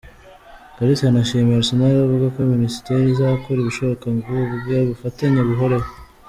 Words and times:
Kalisa 0.75 1.03
yanashimiye 1.07 1.57
Arsenal 1.57 1.95
avuga 2.05 2.25
ko 2.33 2.39
Minisiteri 2.53 3.03
izakora 3.07 3.57
ibishoboka 3.61 4.05
ngo 4.15 4.31
ubwo 4.55 4.75
bufatanye 4.89 5.41
buhoreho. 5.49 5.89